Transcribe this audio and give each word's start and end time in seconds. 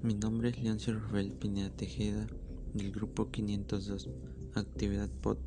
Mi 0.00 0.14
nombre 0.14 0.50
es 0.50 0.62
Leoncio 0.62 0.94
Rafael 0.94 1.32
Pineda 1.32 1.70
Tejeda 1.70 2.24
del 2.72 2.92
grupo 2.92 3.32
502, 3.32 4.08
actividad 4.54 5.08
POT 5.08 5.40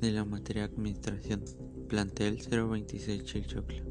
de 0.00 0.10
la 0.10 0.24
materia 0.24 0.64
Administración, 0.64 1.44
plantel 1.88 2.38
026 2.50 3.24
Chilchocla. 3.24 3.84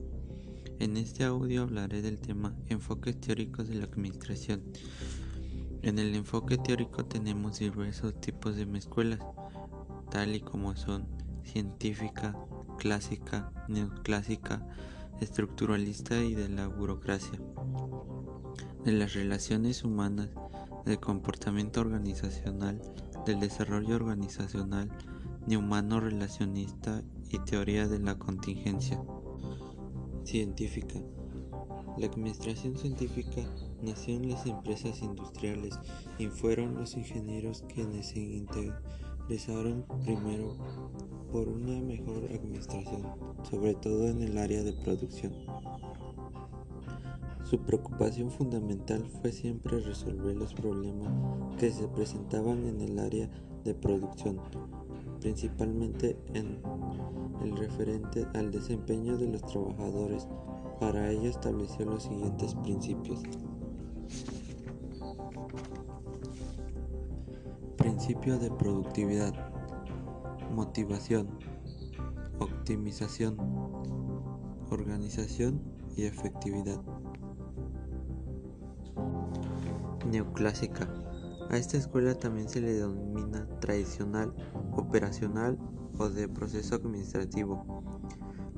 En 0.79 0.97
este 0.97 1.23
audio 1.23 1.61
hablaré 1.61 2.01
del 2.01 2.19
tema 2.19 2.53
enfoques 2.67 3.17
teóricos 3.21 3.69
de 3.69 3.75
la 3.75 3.85
administración. 3.85 4.61
En 5.83 5.99
el 5.99 6.13
enfoque 6.13 6.57
teórico 6.57 7.05
tenemos 7.05 7.59
diversos 7.59 8.19
tipos 8.19 8.57
de 8.57 8.67
escuelas, 8.77 9.21
tal 10.11 10.35
y 10.35 10.41
como 10.41 10.75
son 10.75 11.07
científica, 11.45 12.37
clásica, 12.77 13.53
neoclásica, 13.69 14.67
estructuralista 15.21 16.21
y 16.21 16.35
de 16.35 16.49
la 16.49 16.67
burocracia 16.67 17.39
de 18.87 18.93
las 18.93 19.15
relaciones 19.15 19.83
humanas, 19.83 20.29
del 20.85 20.97
comportamiento 20.97 21.81
organizacional, 21.81 22.81
del 23.25 23.41
desarrollo 23.41 23.97
organizacional, 23.97 24.89
de 25.45 25.57
humano 25.57 25.99
relacionista 25.99 27.03
y 27.29 27.37
teoría 27.39 27.89
de 27.89 27.99
la 27.99 28.17
contingencia. 28.17 29.03
Científica. 30.23 31.01
La 31.97 32.05
administración 32.05 32.77
científica 32.77 33.41
nació 33.81 34.15
en 34.15 34.29
las 34.29 34.45
empresas 34.45 35.01
industriales 35.01 35.77
y 36.17 36.27
fueron 36.27 36.75
los 36.75 36.95
ingenieros 36.95 37.65
quienes 37.67 38.07
se 38.07 38.19
interesaron 38.19 39.85
primero 40.05 40.55
por 41.33 41.49
una 41.49 41.81
mejor 41.81 42.23
administración, 42.31 43.05
sobre 43.49 43.73
todo 43.73 44.07
en 44.07 44.21
el 44.21 44.37
área 44.37 44.63
de 44.63 44.71
producción. 44.71 45.33
Su 47.49 47.59
preocupación 47.59 48.29
fundamental 48.29 49.05
fue 49.21 49.31
siempre 49.31 49.79
resolver 49.79 50.35
los 50.35 50.53
problemas 50.53 51.07
que 51.57 51.71
se 51.71 51.87
presentaban 51.87 52.65
en 52.65 52.81
el 52.81 52.99
área 52.99 53.29
de 53.63 53.73
producción, 53.73 54.41
principalmente 55.21 56.17
en 56.33 56.59
el 57.41 57.55
referente 57.55 58.27
al 58.33 58.51
desempeño 58.51 59.17
de 59.17 59.27
los 59.27 59.45
trabajadores. 59.45 60.27
Para 60.81 61.09
ello 61.09 61.29
estableció 61.29 61.85
los 61.85 62.03
siguientes 62.03 62.53
principios. 62.55 63.21
Principio 67.77 68.39
de 68.39 68.51
productividad, 68.51 69.33
motivación, 70.53 71.29
optimización, 72.39 73.37
organización 74.69 75.61
y 75.95 76.03
efectividad. 76.03 76.81
Neoclásica. 80.09 80.87
A 81.49 81.57
esta 81.57 81.77
escuela 81.77 82.15
también 82.15 82.49
se 82.49 82.61
le 82.61 82.73
denomina 82.73 83.47
tradicional, 83.59 84.33
operacional 84.71 85.57
o 85.97 86.09
de 86.09 86.27
proceso 86.27 86.75
administrativo. 86.75 87.83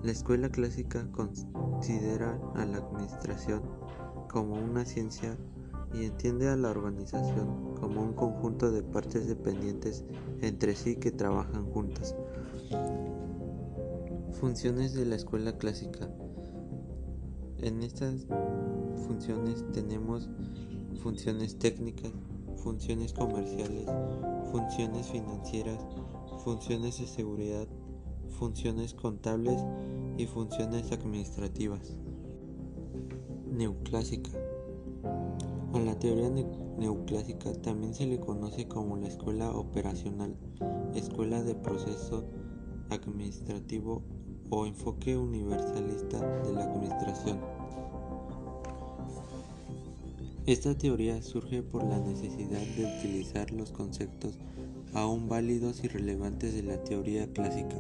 La 0.03 0.11
escuela 0.11 0.50
clásica 0.50 1.08
considera 1.11 2.39
a 2.56 2.66
la 2.66 2.78
administración 2.78 3.61
como 4.30 4.56
una 4.56 4.86
ciencia 4.86 5.38
y 5.94 6.06
entiende 6.06 6.50
a 6.50 6.56
la 6.56 6.69
organización 6.69 7.75
como 7.75 8.02
un 8.02 8.13
conjunto 8.13 8.72
de 8.72 8.84
partes 8.84 9.28
dependientes 9.28 10.06
entre 10.41 10.75
sí 10.75 10.95
que 10.95 11.11
trabajan 11.11 11.66
juntas. 11.66 12.16
Funciones 14.34 14.94
de 14.94 15.06
la 15.06 15.16
escuela 15.16 15.58
clásica. 15.58 16.09
En 17.58 17.84
estas 17.84 18.28
funciones 19.08 19.66
tenemos 19.73 20.30
funciones 21.00 21.58
técnicas, 21.58 22.12
funciones 22.58 23.14
comerciales, 23.14 23.86
funciones 24.52 25.08
financieras, 25.08 25.80
funciones 26.44 27.00
de 27.00 27.08
seguridad, 27.08 27.68
funciones 28.38 28.94
contables 28.94 29.62
y 30.18 30.26
funciones 30.28 30.92
administrativas. 30.92 31.96
Neoclásica. 33.50 34.32
A 35.74 35.80
la 35.80 35.98
teoría 35.98 36.30
neoclásica 36.30 37.54
también 37.54 37.94
se 37.94 38.06
le 38.06 38.20
conoce 38.20 38.68
como 38.68 38.98
la 38.98 39.08
escuela 39.08 39.52
operacional, 39.52 40.36
escuela 40.96 41.44
de 41.44 41.56
proceso 41.56 42.26
administrativo 42.90 44.04
o 44.50 44.66
enfoque 44.66 45.16
universalista 45.16 46.20
Esta 50.50 50.76
teoría 50.76 51.22
surge 51.22 51.62
por 51.62 51.84
la 51.84 52.00
necesidad 52.00 52.60
de 52.76 52.98
utilizar 52.98 53.52
los 53.52 53.72
conceptos 53.72 54.40
aún 54.96 55.30
válidos 55.30 55.84
y 55.84 55.88
relevantes 55.88 56.56
de 56.56 56.64
la 56.64 56.84
teoría 56.84 57.32
clásica, 57.32 57.76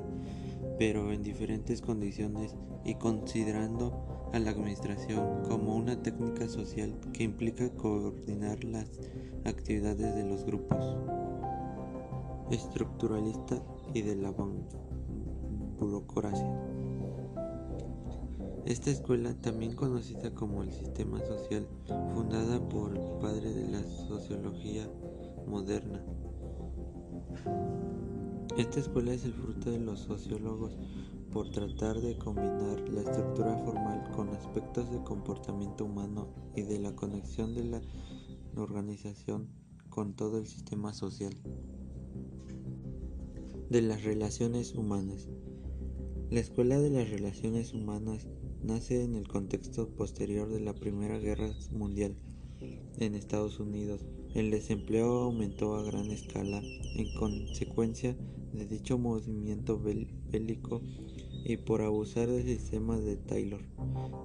pero 0.77 1.11
en 1.11 1.23
diferentes 1.23 1.81
condiciones 1.81 2.53
y 2.85 2.93
considerando 2.93 4.29
a 4.33 4.37
la 4.37 4.51
administración 4.51 5.41
como 5.47 5.75
una 5.75 6.03
técnica 6.03 6.47
social 6.47 6.93
que 7.11 7.23
implica 7.23 7.71
coordinar 7.71 8.63
las 8.63 8.87
actividades 9.45 10.13
de 10.13 10.25
los 10.25 10.45
grupos 10.45 10.95
estructuralista 12.51 13.63
y 13.95 14.03
de 14.03 14.15
la 14.15 14.31
burocracia. 15.79 16.78
Esta 18.65 18.91
escuela, 18.91 19.33
también 19.41 19.75
conocida 19.75 20.33
como 20.33 20.63
el 20.63 20.71
sistema 20.71 21.19
social, 21.21 21.67
fundada 22.13 22.59
por 22.69 22.95
el 22.95 23.19
padre 23.19 23.53
de 23.53 23.67
la 23.69 23.83
sociología 23.83 24.87
moderna. 25.47 26.03
Esta 28.57 28.79
escuela 28.79 29.13
es 29.13 29.23
el 29.23 29.33
fruto 29.33 29.71
de 29.71 29.79
los 29.79 30.01
sociólogos 30.01 30.77
por 31.31 31.49
tratar 31.51 32.01
de 32.01 32.17
combinar 32.17 32.89
la 32.89 33.01
estructura 33.01 33.57
formal 33.57 34.11
con 34.11 34.29
aspectos 34.29 34.91
de 34.91 35.01
comportamiento 35.03 35.85
humano 35.85 36.27
y 36.55 36.63
de 36.63 36.79
la 36.79 36.95
conexión 36.95 37.55
de 37.55 37.63
la 37.63 37.81
organización 38.55 39.47
con 39.89 40.13
todo 40.13 40.37
el 40.37 40.47
sistema 40.47 40.93
social. 40.93 41.33
De 43.69 43.81
las 43.81 44.03
relaciones 44.03 44.75
humanas. 44.75 45.29
La 46.31 46.39
Escuela 46.39 46.79
de 46.79 46.89
las 46.89 47.09
Relaciones 47.09 47.73
Humanas 47.73 48.27
nace 48.63 49.03
en 49.03 49.15
el 49.15 49.27
contexto 49.27 49.89
posterior 49.89 50.49
de 50.49 50.59
la 50.59 50.73
Primera 50.73 51.17
Guerra 51.17 51.49
Mundial 51.71 52.15
en 52.97 53.15
Estados 53.15 53.59
Unidos. 53.59 54.05
El 54.33 54.51
desempleo 54.51 55.23
aumentó 55.23 55.75
a 55.75 55.83
gran 55.83 56.11
escala 56.11 56.61
en 56.95 57.13
consecuencia 57.17 58.15
de 58.53 58.65
dicho 58.65 58.97
movimiento 58.97 59.79
bélico 59.79 60.81
y 61.45 61.57
por 61.57 61.81
abusar 61.81 62.27
del 62.27 62.43
sistema 62.43 62.97
de 62.97 63.15
Taylor. 63.15 63.61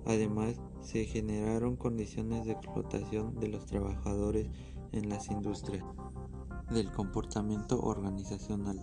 Además, 0.05 0.61
se 0.83 1.05
generaron 1.05 1.77
condiciones 1.77 2.45
de 2.45 2.53
explotación 2.53 3.39
de 3.39 3.49
los 3.49 3.67
trabajadores 3.67 4.49
en 4.93 5.09
las 5.09 5.31
industrias. 5.31 5.85
Del 6.71 6.91
comportamiento 6.93 7.81
organizacional. 7.81 8.81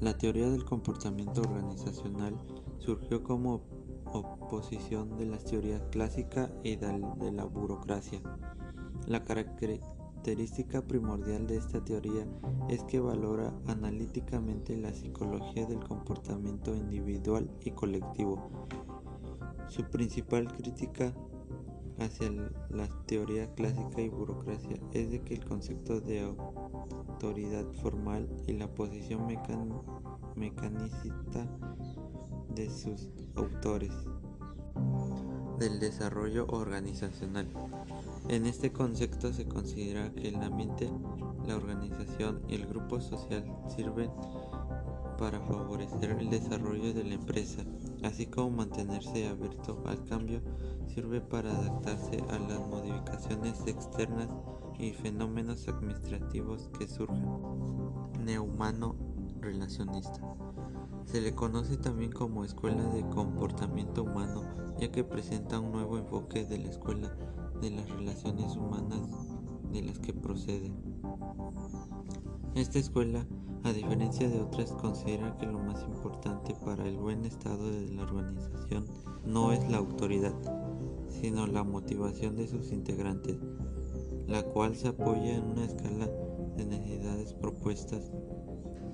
La 0.00 0.18
teoría 0.18 0.50
del 0.50 0.64
comportamiento 0.64 1.40
organizacional 1.42 2.36
surgió 2.78 3.22
como 3.22 3.62
oposición 4.12 5.16
de 5.16 5.26
las 5.26 5.44
teorías 5.44 5.82
clásicas 5.90 6.50
y 6.62 6.76
de 6.76 7.32
la 7.32 7.44
burocracia. 7.44 8.20
La 9.06 9.22
característica 9.22 10.82
primordial 10.82 11.46
de 11.46 11.56
esta 11.56 11.82
teoría 11.82 12.26
es 12.68 12.82
que 12.84 13.00
valora 13.00 13.52
analíticamente 13.66 14.76
la 14.76 14.92
psicología 14.92 15.66
del 15.66 15.80
comportamiento 15.80 16.74
individual 16.74 17.50
y 17.64 17.72
colectivo. 17.72 18.50
Su 19.68 19.84
principal 19.84 20.52
crítica 20.52 21.14
hacia 21.98 22.30
la 22.70 22.88
teoría 23.06 23.52
clásica 23.54 24.00
y 24.00 24.08
burocracia 24.08 24.76
es 24.92 25.10
de 25.10 25.20
que 25.22 25.34
el 25.34 25.44
concepto 25.44 26.00
de 26.00 26.34
formal 27.80 28.28
y 28.48 28.52
la 28.54 28.66
posición 28.66 29.28
mecanicista 30.34 31.46
de 32.52 32.68
sus 32.68 33.10
autores 33.36 33.92
del 35.60 35.78
desarrollo 35.78 36.46
organizacional. 36.48 37.46
En 38.28 38.46
este 38.46 38.72
concepto 38.72 39.32
se 39.32 39.46
considera 39.46 40.12
que 40.12 40.28
el 40.28 40.42
ambiente, 40.42 40.90
la 41.46 41.54
organización 41.56 42.42
y 42.48 42.56
el 42.56 42.66
grupo 42.66 43.00
social 43.00 43.44
sirven 43.68 44.10
para 45.16 45.40
favorecer 45.42 46.10
el 46.18 46.28
desarrollo 46.28 46.92
de 46.92 47.04
la 47.04 47.14
empresa, 47.14 47.62
así 48.02 48.26
como 48.26 48.50
mantenerse 48.50 49.28
abierto 49.28 49.80
al 49.86 50.02
cambio, 50.06 50.40
sirve 50.92 51.20
para 51.20 51.52
adaptarse 51.52 52.18
a 52.30 52.38
las 52.40 52.58
modificaciones 52.66 53.64
externas 53.68 54.28
y 54.78 54.92
fenómenos 54.92 55.68
administrativos 55.68 56.70
que 56.78 56.88
surgen. 56.88 57.26
Neumano 58.24 58.96
relacionista. 59.40 60.20
Se 61.04 61.20
le 61.20 61.34
conoce 61.34 61.76
también 61.76 62.12
como 62.12 62.44
escuela 62.44 62.84
de 62.90 63.08
comportamiento 63.08 64.04
humano, 64.04 64.42
ya 64.78 64.90
que 64.90 65.04
presenta 65.04 65.60
un 65.60 65.72
nuevo 65.72 65.98
enfoque 65.98 66.44
de 66.44 66.58
la 66.58 66.68
escuela 66.68 67.14
de 67.60 67.70
las 67.70 67.88
relaciones 67.90 68.56
humanas 68.56 69.00
de 69.72 69.82
las 69.82 69.98
que 69.98 70.12
procede. 70.12 70.72
Esta 72.54 72.78
escuela, 72.78 73.26
a 73.64 73.72
diferencia 73.72 74.28
de 74.28 74.40
otras, 74.40 74.72
considera 74.72 75.36
que 75.38 75.46
lo 75.46 75.58
más 75.58 75.82
importante 75.82 76.54
para 76.64 76.86
el 76.86 76.98
buen 76.98 77.24
estado 77.24 77.70
de 77.70 77.88
la 77.90 78.02
organización 78.02 78.84
no 79.24 79.52
es 79.52 79.68
la 79.70 79.78
autoridad, 79.78 80.34
sino 81.08 81.46
la 81.46 81.64
motivación 81.64 82.36
de 82.36 82.46
sus 82.46 82.72
integrantes, 82.72 83.38
la 84.26 84.42
cual 84.42 84.76
se 84.76 84.88
apoya 84.88 85.36
en 85.36 85.44
una 85.44 85.64
escala 85.64 86.08
de 86.56 86.64
necesidades 86.64 87.32
propuestas 87.34 88.10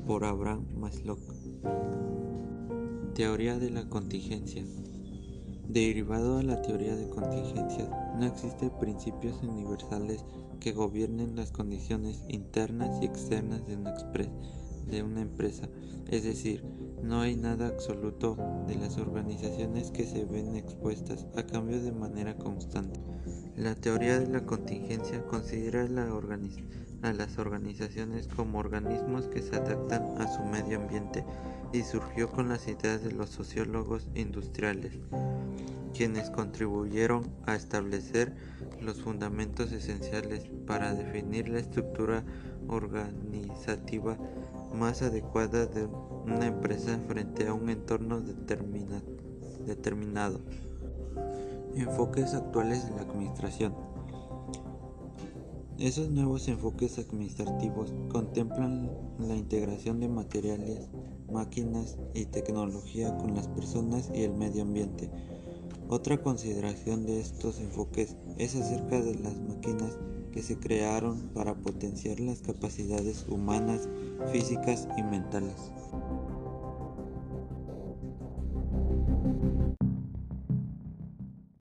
por 0.06 0.24
Abraham 0.24 0.66
Maslow. 0.76 1.18
Teoría 3.14 3.58
de 3.58 3.70
la 3.70 3.88
contingencia. 3.88 4.64
Derivado 5.68 6.38
a 6.38 6.42
la 6.42 6.62
teoría 6.62 6.96
de 6.96 7.08
contingencias, 7.10 7.90
no 8.18 8.24
existen 8.24 8.70
principios 8.80 9.42
universales 9.42 10.24
que 10.60 10.72
gobiernen 10.72 11.36
las 11.36 11.52
condiciones 11.52 12.24
internas 12.28 13.02
y 13.02 13.04
externas 13.04 13.66
de 13.66 13.76
una, 13.76 13.94
de 14.86 15.02
una 15.02 15.20
empresa, 15.20 15.68
es 16.10 16.24
decir, 16.24 16.64
no 17.02 17.20
hay 17.20 17.36
nada 17.36 17.68
absoluto 17.68 18.36
de 18.66 18.76
las 18.76 18.98
organizaciones 18.98 19.90
que 19.90 20.04
se 20.04 20.24
ven 20.24 20.56
expuestas 20.56 21.26
a 21.36 21.44
cambio 21.44 21.80
de 21.80 21.92
manera 21.92 22.36
constante. 22.36 23.00
La 23.58 23.74
teoría 23.74 24.20
de 24.20 24.28
la 24.28 24.46
contingencia 24.46 25.20
considera 25.26 25.82
a 25.82 27.12
las 27.12 27.38
organizaciones 27.38 28.28
como 28.28 28.60
organismos 28.60 29.26
que 29.26 29.42
se 29.42 29.56
adaptan 29.56 30.22
a 30.22 30.32
su 30.32 30.44
medio 30.44 30.78
ambiente 30.78 31.24
y 31.72 31.82
surgió 31.82 32.30
con 32.30 32.48
las 32.48 32.68
ideas 32.68 33.02
de 33.02 33.10
los 33.10 33.30
sociólogos 33.30 34.10
industriales, 34.14 34.92
quienes 35.92 36.30
contribuyeron 36.30 37.32
a 37.46 37.56
establecer 37.56 38.32
los 38.80 39.02
fundamentos 39.02 39.72
esenciales 39.72 40.44
para 40.64 40.94
definir 40.94 41.48
la 41.48 41.58
estructura 41.58 42.22
organizativa 42.68 44.16
más 44.72 45.02
adecuada 45.02 45.66
de 45.66 45.84
una 45.84 46.46
empresa 46.46 46.96
frente 47.08 47.48
a 47.48 47.54
un 47.54 47.70
entorno 47.70 48.20
determinado. 48.20 49.02
Enfoques 51.78 52.34
actuales 52.34 52.86
de 52.86 52.96
la 52.96 53.02
administración. 53.02 53.72
Esos 55.78 56.10
nuevos 56.10 56.48
enfoques 56.48 56.98
administrativos 56.98 57.94
contemplan 58.08 58.90
la 59.20 59.36
integración 59.36 60.00
de 60.00 60.08
materiales, 60.08 60.88
máquinas 61.30 61.96
y 62.14 62.24
tecnología 62.24 63.16
con 63.18 63.36
las 63.36 63.46
personas 63.46 64.10
y 64.12 64.24
el 64.24 64.34
medio 64.34 64.62
ambiente. 64.62 65.08
Otra 65.88 66.20
consideración 66.20 67.06
de 67.06 67.20
estos 67.20 67.60
enfoques 67.60 68.16
es 68.38 68.56
acerca 68.56 69.00
de 69.00 69.14
las 69.14 69.38
máquinas 69.38 69.96
que 70.32 70.42
se 70.42 70.58
crearon 70.58 71.30
para 71.32 71.54
potenciar 71.54 72.18
las 72.18 72.42
capacidades 72.42 73.24
humanas, 73.28 73.88
físicas 74.32 74.88
y 74.96 75.04
mentales. 75.04 75.70